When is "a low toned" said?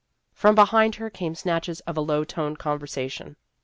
1.95-2.57